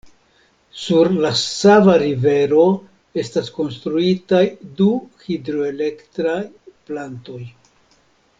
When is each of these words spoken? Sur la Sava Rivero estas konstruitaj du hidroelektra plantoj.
Sur 0.83 1.09
la 1.25 1.29
Sava 1.41 1.97
Rivero 2.03 2.63
estas 3.25 3.51
konstruitaj 3.59 4.43
du 4.81 4.89
hidroelektra 5.27 6.35
plantoj. 6.91 7.41